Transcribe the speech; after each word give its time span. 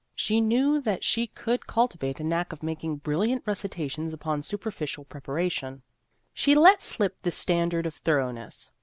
She 0.15 0.41
knew 0.41 0.81
that 0.81 1.03
she 1.03 1.27
could 1.27 1.67
cultivate 1.67 2.19
a 2.19 2.23
knack 2.23 2.51
of 2.51 2.63
making 2.63 2.95
brilliant 3.05 3.43
recitations 3.45 4.13
upon 4.13 4.41
super 4.41 4.71
ficial 4.71 5.07
preparation; 5.07 5.83
she 6.33 6.55
let 6.55 6.81
slip 6.81 7.21
the 7.21 7.29
stand 7.29 7.71
ard 7.75 7.85
of 7.85 7.93
thoroughness. 7.97 8.71